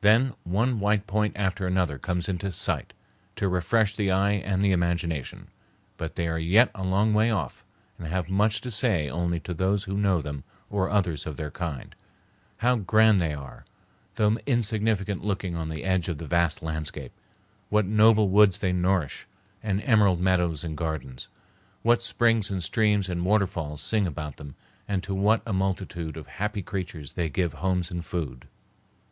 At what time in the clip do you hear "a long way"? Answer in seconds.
6.74-7.30